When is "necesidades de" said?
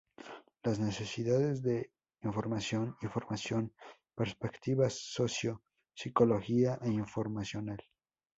0.79-1.91